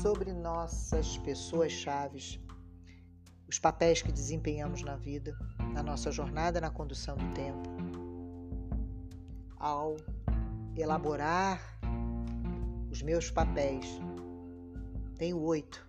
[0.00, 2.40] sobre nossas pessoas chaves,
[3.46, 5.36] os papéis que desempenhamos na vida,
[5.74, 7.68] na nossa jornada na condução do tempo.
[9.58, 9.96] Ao
[10.74, 11.60] elaborar
[12.90, 13.86] os meus papéis,
[15.18, 15.86] tenho oito.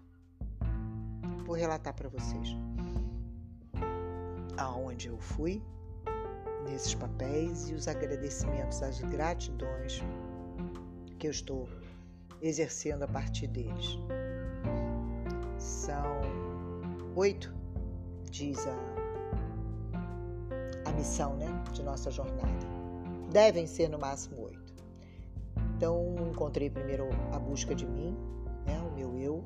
[1.45, 2.49] Vou relatar para vocês
[4.57, 5.63] aonde eu fui
[6.65, 10.01] nesses papéis e os agradecimentos, as gratidões
[11.17, 11.67] que eu estou
[12.41, 13.97] exercendo a partir deles.
[15.57, 16.21] São
[17.15, 17.53] oito,
[18.29, 18.75] diz a,
[20.89, 22.71] a missão né, de nossa jornada.
[23.31, 24.73] Devem ser no máximo oito.
[25.75, 28.17] Então, encontrei primeiro a busca de mim,
[28.65, 29.43] né, o meu eu.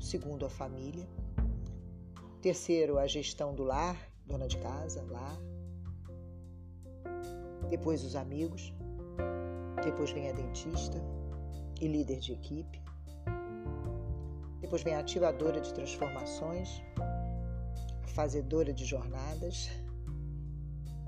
[0.00, 1.06] Segundo, a família.
[2.40, 5.38] Terceiro, a gestão do lar, dona de casa, lar.
[7.68, 8.72] Depois, os amigos.
[9.82, 10.98] Depois vem a dentista
[11.80, 12.80] e líder de equipe.
[14.60, 16.82] Depois vem a ativadora de transformações,
[18.04, 19.70] a fazedora de jornadas,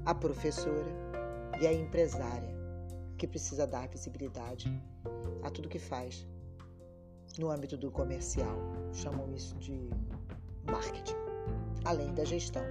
[0.05, 0.91] a professora
[1.61, 2.51] e a empresária,
[3.17, 4.69] que precisa dar visibilidade
[5.43, 6.27] a tudo que faz
[7.39, 8.57] no âmbito do comercial.
[8.93, 9.91] Chamam isso de
[10.65, 11.15] marketing,
[11.85, 12.65] além da gestão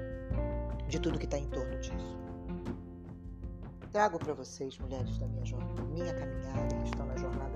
[0.89, 2.19] de tudo que está em torno disso.
[3.91, 5.43] Trago para vocês, mulheres da minha
[5.93, 7.50] minha caminhada, que estão na jornada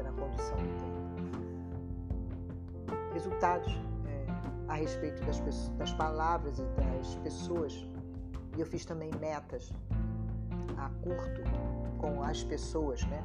[3.16, 3.74] Resultados
[4.06, 7.74] é, a respeito das, das palavras e das pessoas.
[8.56, 9.74] E eu fiz também metas
[10.78, 11.42] a curto
[11.98, 13.24] com as pessoas, né?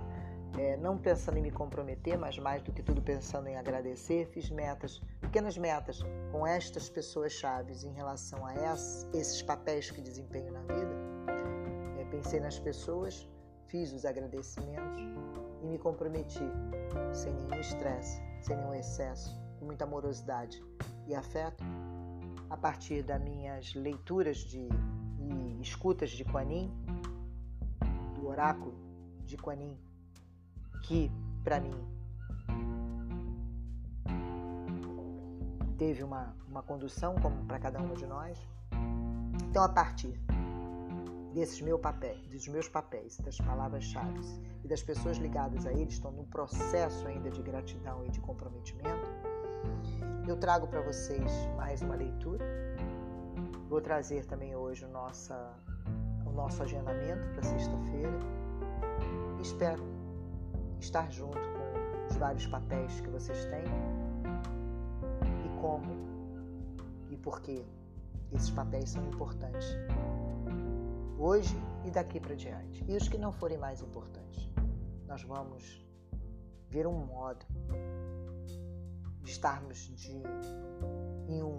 [0.58, 4.50] É, não pensando em me comprometer, mas mais do que tudo pensando em agradecer, fiz
[4.50, 6.02] metas, pequenas metas
[6.33, 8.55] com estas pessoas chaves em relação a
[9.12, 11.11] esses papéis que desempenho na vida
[12.11, 13.27] Pensei nas pessoas,
[13.68, 15.00] fiz os agradecimentos
[15.62, 16.44] e me comprometi,
[17.12, 20.62] sem nenhum estresse, sem nenhum excesso, muita amorosidade
[21.06, 21.62] e afeto,
[22.48, 24.68] a partir das minhas leituras de,
[25.18, 26.70] e escutas de Quanin,
[28.14, 28.74] do oráculo
[29.24, 29.79] de Quanin,
[30.83, 31.11] que,
[31.45, 31.74] para mim,
[35.79, 38.39] teve uma, uma condução, como para cada uma de nós.
[39.48, 40.20] Então, a partir
[41.33, 44.20] desses meu papel, dos meus papéis, das palavras-chave
[44.64, 49.08] e das pessoas ligadas a eles estão no processo ainda de gratidão e de comprometimento,
[50.27, 52.45] eu trago para vocês mais uma leitura.
[53.69, 55.53] Vou trazer também hoje o, nossa,
[56.25, 58.19] o nosso agendamento para sexta-feira.
[59.41, 59.83] Espero
[60.79, 63.65] estar junto com os vários papéis que vocês têm
[65.45, 65.85] e como
[67.11, 67.65] e por que
[68.33, 69.77] esses papéis são importantes
[71.19, 72.85] hoje e daqui para diante.
[72.89, 74.48] E os que não forem mais importantes.
[75.07, 75.85] Nós vamos
[76.69, 77.45] ver um modo
[79.25, 80.23] estarmos de,
[81.29, 81.58] em um,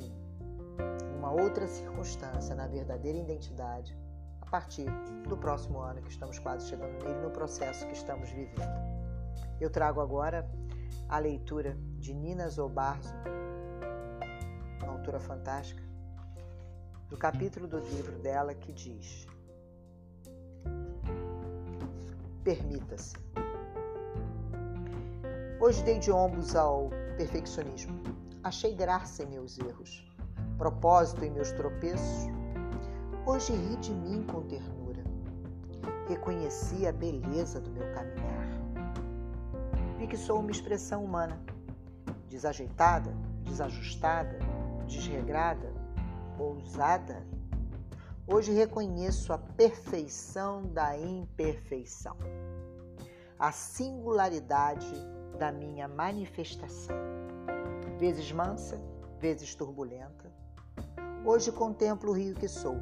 [1.17, 3.97] uma outra circunstância, na verdadeira identidade,
[4.41, 4.87] a partir
[5.27, 8.61] do próximo ano que estamos quase chegando nele, no processo que estamos vivendo.
[9.59, 10.49] Eu trago agora
[11.07, 13.13] a leitura de Nina Zobarzo,
[14.81, 15.83] uma autora fantástica,
[17.09, 19.27] do capítulo do livro dela que diz:
[22.43, 23.15] Permita-se.
[25.59, 28.01] Hoje dei de ombros ao perfeccionismo.
[28.43, 30.05] Achei graça em meus erros,
[30.57, 32.27] propósito em meus tropeços.
[33.25, 35.03] Hoje ri de mim com ternura.
[36.07, 38.47] Reconheci a beleza do meu caminhar.
[39.97, 41.39] Vi que sou uma expressão humana,
[42.29, 43.13] desajeitada,
[43.43, 44.39] desajustada,
[44.87, 45.71] desregrada,
[46.39, 47.23] ousada
[48.33, 52.15] Hoje reconheço a perfeição da imperfeição,
[53.37, 54.93] a singularidade
[55.37, 56.95] da minha manifestação,
[57.97, 58.81] vezes mansa,
[59.19, 60.31] vezes turbulenta.
[61.25, 62.75] Hoje contemplo o rio que sou,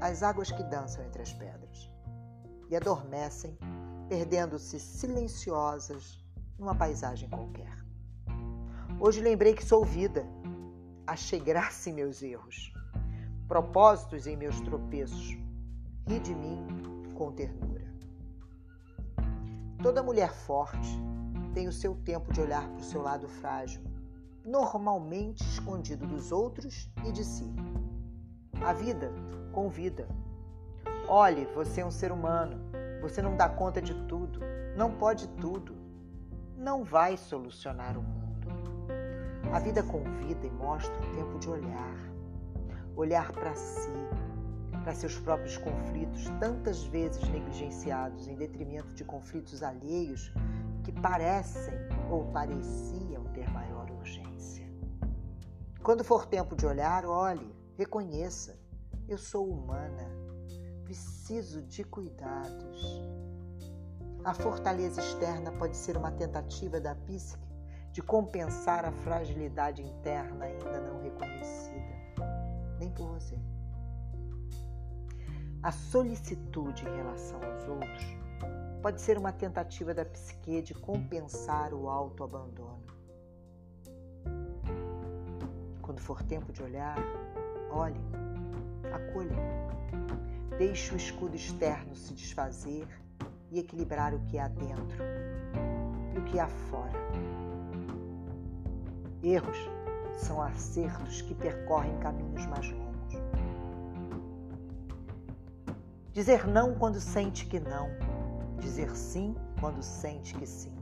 [0.00, 1.90] as águas que dançam entre as pedras
[2.70, 3.58] e adormecem,
[4.08, 6.24] perdendo-se silenciosas
[6.58, 7.76] numa paisagem qualquer.
[9.00, 10.24] Hoje lembrei que sou vida,
[11.06, 12.72] achei graça em meus erros
[13.52, 15.36] propósitos em meus tropeços.
[16.08, 16.66] Ri de mim
[17.14, 17.91] com ternura.
[19.82, 21.00] Toda mulher forte
[21.52, 23.82] tem o seu tempo de olhar para o seu lado frágil,
[24.44, 27.52] normalmente escondido dos outros e de si.
[28.64, 29.12] A vida
[29.52, 30.06] convida.
[31.08, 32.60] Olhe, você é um ser humano.
[33.00, 34.38] Você não dá conta de tudo,
[34.76, 35.74] não pode tudo,
[36.56, 38.48] não vai solucionar o mundo.
[39.52, 42.12] A vida convida e mostra o tempo de olhar
[42.96, 43.90] olhar para si,
[44.82, 50.32] para seus próprios conflitos, tantas vezes negligenciados em detrimento de conflitos alheios
[50.84, 51.74] que parecem
[52.10, 54.66] ou pareciam ter maior urgência.
[55.82, 58.58] Quando for tempo de olhar, olhe, reconheça:
[59.08, 60.10] eu sou humana,
[60.84, 63.02] preciso de cuidados.
[64.24, 67.42] A fortaleza externa pode ser uma tentativa da psique
[67.90, 71.92] de compensar a fragilidade interna ainda não reconhecida,
[72.78, 73.36] nem por você.
[75.62, 78.04] A solicitude em relação aos outros
[78.82, 82.82] pode ser uma tentativa da psique de compensar o autoabandono.
[85.80, 86.98] Quando for tempo de olhar,
[87.70, 88.00] olhe,
[88.92, 89.36] acolha.
[90.58, 92.88] Deixe o escudo externo se desfazer
[93.52, 94.98] e equilibrar o que há dentro
[96.12, 96.98] e o que há fora.
[99.22, 99.70] Erros
[100.14, 102.81] são acertos que percorrem caminhos mais longos.
[106.12, 107.88] Dizer não quando sente que não,
[108.58, 110.76] dizer sim quando sente que sim.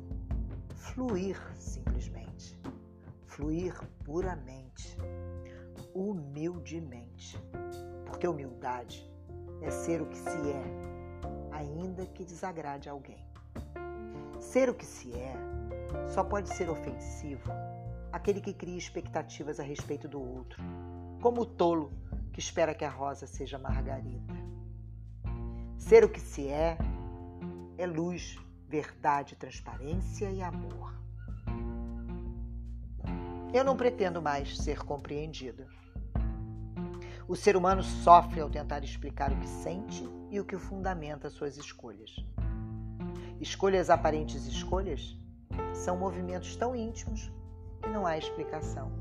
[0.75, 2.61] Fluir simplesmente,
[3.27, 4.99] fluir puramente,
[5.95, 7.41] humildemente,
[8.07, 9.09] porque humildade
[9.63, 10.65] é ser o que se é
[11.53, 13.25] ainda que desagrade alguém.
[14.41, 15.37] Ser o que se é
[16.09, 17.53] só pode ser ofensivo
[18.11, 20.61] aquele que cria expectativas a respeito do outro,
[21.23, 21.93] como o tolo
[22.33, 24.40] que espera que a rosa seja margarida.
[25.81, 26.79] Ser o que se é
[27.77, 28.39] é luz,
[28.69, 30.95] verdade, transparência e amor.
[33.53, 35.67] Eu não pretendo mais ser compreendida.
[37.27, 41.57] O ser humano sofre ao tentar explicar o que sente e o que fundamenta suas
[41.57, 42.15] escolhas.
[43.41, 45.17] Escolhas aparentes escolhas
[45.73, 47.33] são movimentos tão íntimos
[47.83, 48.93] que não há explicação.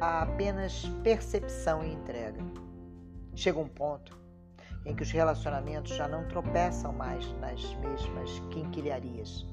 [0.00, 2.40] Há apenas percepção e entrega.
[3.34, 4.23] Chega um ponto
[4.84, 9.46] em que os relacionamentos já não tropeçam mais nas mesmas quinquilharias,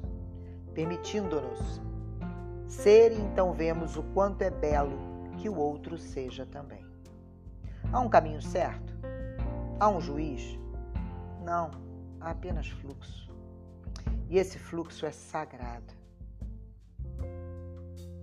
[0.74, 1.82] permitindo-nos
[2.68, 4.98] ser e então vemos o quanto é belo
[5.38, 6.86] que o outro seja também.
[7.92, 8.94] Há um caminho certo?
[9.80, 10.58] Há um juiz?
[11.44, 11.72] Não,
[12.20, 13.30] há apenas fluxo.
[14.30, 15.94] E esse fluxo é sagrado.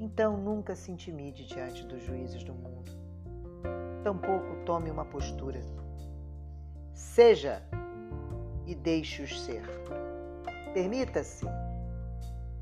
[0.01, 2.91] Então nunca se intimide diante dos juízes do mundo.
[4.03, 5.61] Tampouco tome uma postura.
[6.99, 7.63] Seja
[8.67, 9.63] e deixe-os ser.
[10.75, 11.47] Permita-se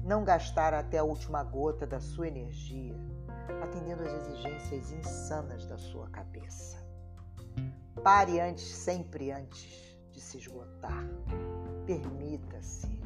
[0.04, 2.94] não gastar até a última gota da sua energia
[3.62, 6.76] atendendo às exigências insanas da sua cabeça.
[8.04, 11.08] Pare antes, sempre antes de se esgotar.
[11.86, 13.00] Permita-se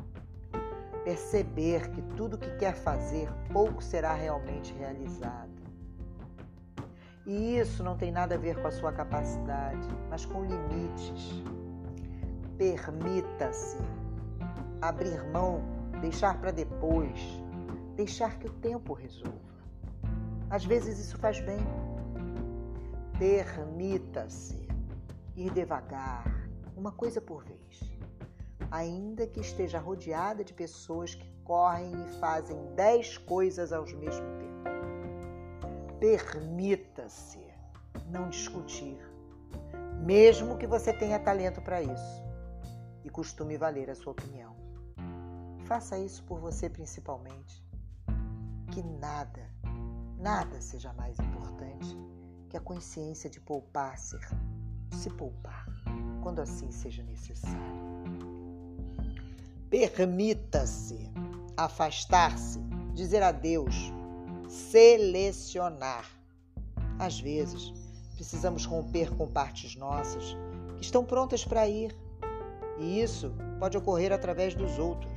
[1.05, 5.50] perceber que tudo que quer fazer pouco será realmente realizado.
[7.27, 11.43] E isso não tem nada a ver com a sua capacidade, mas com limites.
[12.57, 13.79] Permita-se
[14.81, 15.63] abrir mão,
[16.01, 17.21] deixar para depois,
[17.95, 19.39] deixar que o tempo resolva.
[20.49, 21.61] Às vezes isso faz bem.
[23.19, 24.67] Permita-se
[25.37, 26.25] ir devagar,
[26.77, 27.93] uma coisa por vez,
[28.71, 34.51] ainda que esteja rodeada de pessoas que correm e fazem dez coisas ao mesmo tempo.
[37.11, 37.45] Permita-se
[38.09, 38.99] não discutir,
[40.01, 42.23] mesmo que você tenha talento para isso
[43.05, 44.55] e costume valer a sua opinião.
[45.67, 47.65] Faça isso por você principalmente.
[48.71, 49.51] Que nada,
[50.19, 51.99] nada seja mais importante
[52.49, 54.17] que a consciência de poupar-se
[54.93, 55.67] se poupar,
[56.23, 57.59] quando assim seja necessário.
[59.69, 61.11] Permita-se
[61.57, 62.61] afastar-se,
[62.95, 63.93] dizer adeus,
[64.49, 66.20] selecionar.
[67.01, 67.73] Às vezes,
[68.15, 70.37] precisamos romper com partes nossas
[70.77, 71.97] que estão prontas para ir,
[72.79, 75.13] e isso pode ocorrer através dos outros.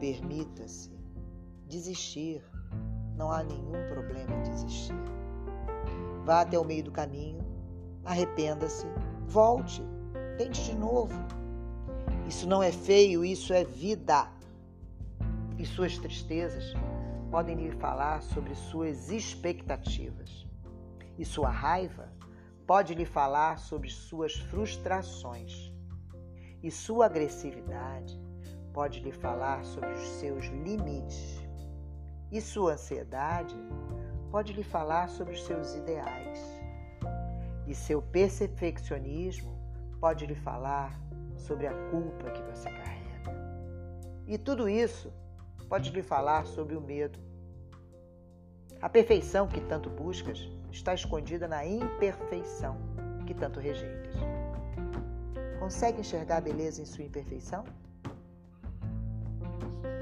[0.00, 0.90] Permita-se
[1.66, 2.42] desistir.
[3.16, 4.94] Não há nenhum problema em desistir.
[6.24, 7.46] Vá até o meio do caminho
[8.08, 8.86] arrependa-se,
[9.26, 9.82] volte,
[10.38, 11.14] tente de novo.
[12.26, 14.28] Isso não é feio, isso é vida.
[15.58, 16.72] E suas tristezas
[17.30, 20.46] podem lhe falar sobre suas expectativas.
[21.18, 22.10] E sua raiva
[22.66, 25.72] pode lhe falar sobre suas frustrações.
[26.62, 28.20] E sua agressividade
[28.72, 31.42] pode lhe falar sobre os seus limites.
[32.30, 33.56] E sua ansiedade
[34.30, 36.38] pode lhe falar sobre os seus ideais.
[37.66, 39.58] E seu perfeccionismo
[40.00, 40.98] pode lhe falar
[41.36, 42.98] sobre a culpa que você carrega.
[44.26, 45.12] E tudo isso
[45.68, 47.18] pode lhe falar sobre o medo.
[48.80, 52.76] A perfeição que tanto buscas está escondida na imperfeição
[53.26, 54.14] que tanto rejeitas.
[55.58, 57.64] Consegue enxergar a beleza em sua imperfeição?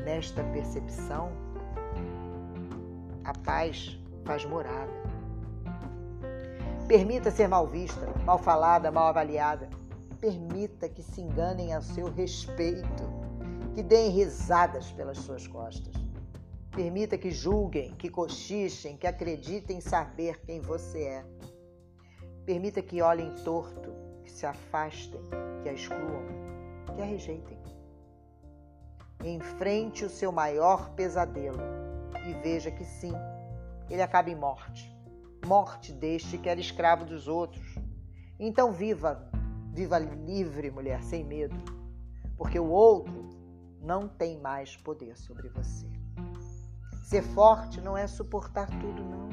[0.07, 1.33] nesta percepção,
[3.25, 4.93] a paz faz morada.
[6.87, 9.69] Permita ser mal vista, mal falada, mal avaliada.
[10.21, 13.03] Permita que se enganem a seu respeito,
[13.77, 15.93] que deem risadas pelas suas costas.
[16.75, 21.27] Permita que julguem, que cochichem, que acreditem saber quem você é.
[22.47, 23.93] Permita que olhem torto,
[24.25, 25.21] que se afastem,
[25.63, 26.25] que a excluam,
[26.95, 27.59] que a rejeitem.
[29.23, 31.61] Enfrente o seu maior pesadelo
[32.27, 33.13] e veja que sim,
[33.91, 34.91] ele acaba em morte.
[35.45, 37.75] Morte deste que era escravo dos outros.
[38.41, 39.31] Então viva,
[39.71, 41.57] viva livre, mulher, sem medo,
[42.39, 43.36] porque o outro
[43.87, 45.87] não tem mais poder sobre você.
[47.05, 49.29] Ser forte não é suportar tudo, não.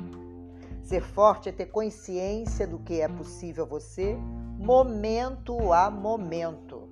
[0.84, 4.16] Ser forte é ter consciência do que é possível a você,
[4.60, 6.88] momento a momento.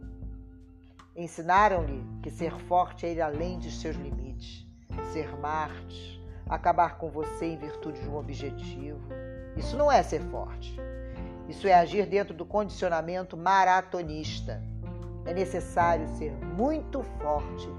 [1.15, 4.65] Ensinaram-lhe que ser forte é ir além de seus limites,
[5.13, 8.99] ser Marte, acabar com você em virtude de um objetivo.
[9.55, 10.75] Isso não é ser forte.
[11.47, 14.63] Isso é agir dentro do condicionamento maratonista.
[15.25, 17.69] É necessário ser muito forte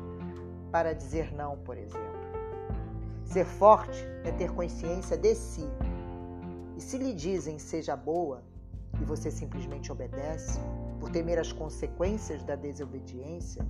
[0.71, 2.23] para dizer não, por exemplo.
[3.25, 5.69] Ser forte é ter consciência de si.
[6.77, 8.43] E se lhe dizem seja boa
[9.01, 10.61] e você simplesmente obedece,
[11.01, 13.67] por temer as consequências da desobediência,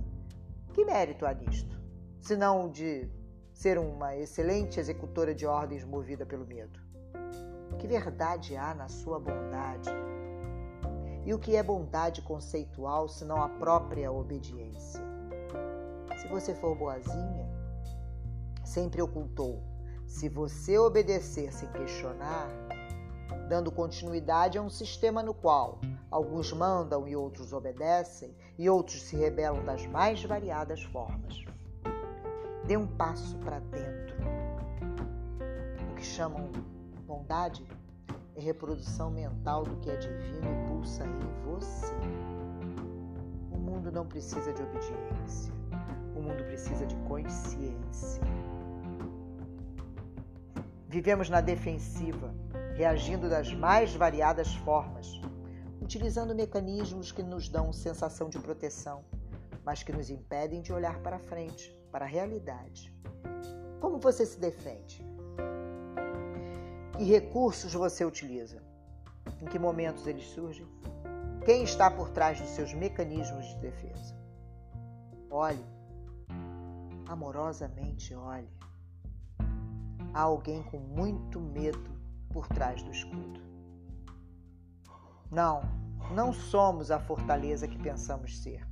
[0.73, 1.81] que mérito há nisto?
[2.19, 3.09] Senão de
[3.53, 6.79] ser uma excelente executora de ordens movida pelo medo.
[7.77, 9.89] Que verdade há na sua bondade?
[11.25, 15.01] E o que é bondade conceitual senão a própria obediência?
[16.17, 17.49] Se você for boazinha,
[18.63, 19.63] sempre ocultou.
[20.05, 22.49] Se você obedecer sem questionar,
[23.47, 25.79] dando continuidade a um sistema no qual
[26.11, 31.43] alguns mandam e outros obedecem, e outros se rebelam das mais variadas formas.
[32.65, 34.15] Dê um passo para dentro.
[35.91, 36.51] O que chamam
[37.07, 37.65] bondade
[38.35, 41.95] é reprodução mental do que é divino e pulsa em você.
[43.51, 45.53] O mundo não precisa de obediência.
[46.15, 48.23] O mundo precisa de consciência.
[50.87, 52.33] Vivemos na defensiva,
[52.75, 55.19] reagindo das mais variadas formas,
[55.81, 59.03] utilizando mecanismos que nos dão sensação de proteção,
[59.65, 62.93] mas que nos impedem de olhar para frente, para a realidade.
[63.79, 65.12] Como você se defende?
[66.97, 68.61] Que recursos você utiliza?
[69.41, 70.67] Em que momentos eles surgem?
[71.45, 74.15] Quem está por trás dos seus mecanismos de defesa?
[75.29, 75.65] Olhe,
[77.07, 78.47] amorosamente olhe
[80.13, 81.91] há alguém com muito medo
[82.29, 83.41] por trás do escudo.
[85.31, 85.63] Não,
[86.13, 88.65] não somos a fortaleza que pensamos ser.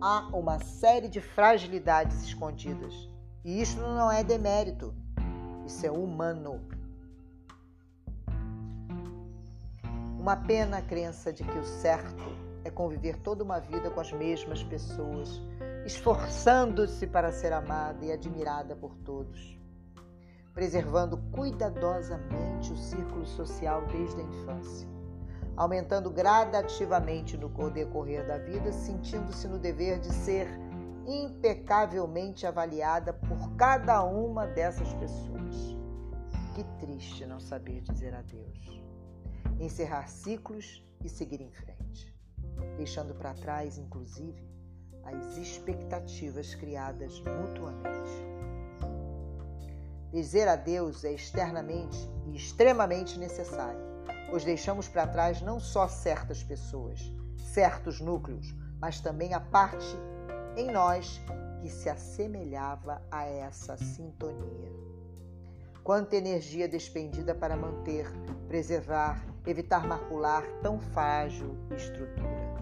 [0.00, 3.10] Há uma série de fragilidades escondidas.
[3.44, 4.94] E isso não é demérito,
[5.66, 6.60] isso é humano.
[10.22, 12.22] Uma pena a crença de que o certo
[12.64, 15.42] é conviver toda uma vida com as mesmas pessoas,
[15.84, 19.60] esforçando-se para ser amada e admirada por todos
[20.54, 24.88] preservando cuidadosamente o círculo social desde a infância,
[25.56, 30.48] aumentando gradativamente no decorrer da vida, sentindo-se no dever de ser
[31.06, 35.76] impecavelmente avaliada por cada uma dessas pessoas.
[36.54, 38.82] Que triste não saber dizer adeus,
[39.60, 42.14] encerrar ciclos e seguir em frente,
[42.76, 44.48] deixando para trás, inclusive,
[45.04, 48.32] as expectativas criadas mutuamente
[50.12, 53.80] Dizer adeus é externamente e extremamente necessário,
[54.28, 57.00] pois deixamos para trás não só certas pessoas,
[57.38, 59.96] certos núcleos, mas também a parte
[60.54, 61.18] em nós
[61.62, 64.70] que se assemelhava a essa sintonia.
[65.82, 68.06] Quanta energia despendida para manter,
[68.46, 72.52] preservar, evitar macular tão frágil estrutura.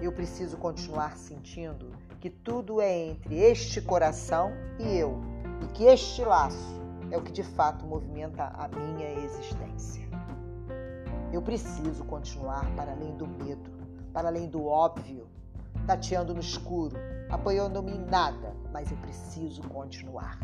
[0.00, 5.20] Eu preciso continuar sentindo que tudo é entre este coração e eu
[5.62, 10.08] e que este laço é o que de fato movimenta a minha existência.
[11.32, 13.70] Eu preciso continuar para além do medo,
[14.12, 15.26] para além do óbvio,
[15.86, 16.96] tateando no escuro,
[17.28, 20.38] apoiando-me em nada, mas eu preciso continuar.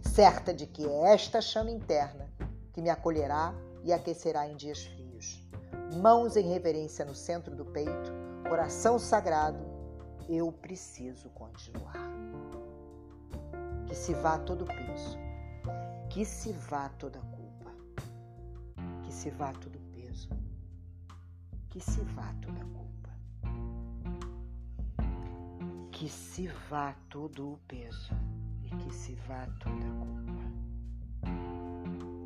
[0.00, 2.28] Certa de que é esta chama interna
[2.72, 5.42] que me acolherá e aquecerá em dias frios.
[6.00, 8.12] Mãos em reverência no centro do peito,
[8.48, 9.64] coração sagrado,
[10.28, 12.10] eu preciso continuar.
[13.86, 15.18] Que se vá todo o peso.
[16.08, 17.70] Que se vá toda a culpa.
[19.04, 20.28] Que se vá todo o peso.
[21.70, 22.82] Que se vá toda a culpa.
[26.02, 28.12] que se vá todo o peso
[28.64, 30.41] e que se vá toda a culpa.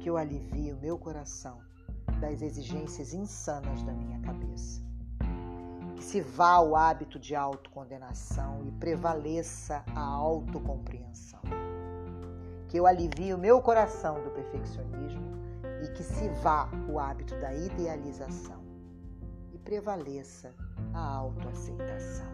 [0.06, 1.58] Que eu alivie o meu coração
[2.20, 4.80] das exigências insanas da minha cabeça.
[5.96, 11.40] Que se vá o hábito de autocondenação e prevaleça a autocompreensão.
[12.68, 15.26] Que eu alivie o meu coração do perfeccionismo
[15.82, 18.62] e que se vá o hábito da idealização
[19.52, 20.54] e prevaleça
[20.94, 22.30] a autoaceitação.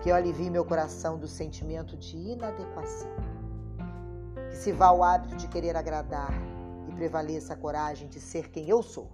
[0.00, 3.31] Que eu alivie meu coração do sentimento de inadequação.
[4.52, 6.30] Que se vá o hábito de querer agradar
[6.86, 9.10] e prevaleça a coragem de ser quem eu sou.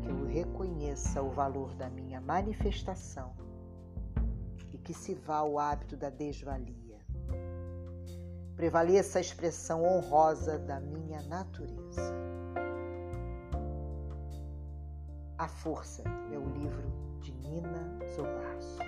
[0.00, 3.34] Que eu reconheça o valor da minha manifestação
[4.72, 6.98] e que se vá o hábito da desvalia.
[8.56, 12.14] Prevaleça a expressão honrosa da minha natureza.
[15.36, 18.78] A Força é o livro de Nina Zobarso.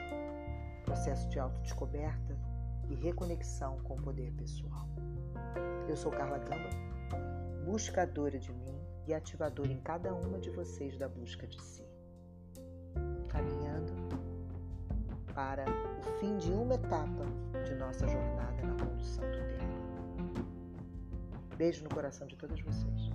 [0.86, 2.45] Processo de autodescoberta
[2.88, 4.88] e reconexão com o poder pessoal.
[5.88, 6.70] Eu sou Carla Gamba,
[7.64, 11.84] buscadora de mim e ativadora em cada uma de vocês da busca de si.
[13.28, 13.92] Caminhando
[15.34, 15.64] para
[15.98, 17.24] o fim de uma etapa
[17.64, 20.46] de nossa jornada na condução do tempo.
[21.56, 23.10] Beijo no coração de todas vocês.